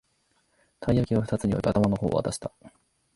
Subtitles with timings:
[0.79, 2.51] たい焼きをふたつに分け、頭の方を渡した